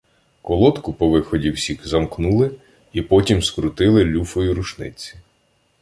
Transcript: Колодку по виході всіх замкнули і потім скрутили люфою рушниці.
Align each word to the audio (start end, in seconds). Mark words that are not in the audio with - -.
Колодку 0.41 0.93
по 0.93 1.09
виході 1.09 1.51
всіх 1.51 1.87
замкнули 1.87 2.51
і 2.93 3.01
потім 3.01 3.43
скрутили 3.43 4.05
люфою 4.05 4.53
рушниці. 4.55 5.15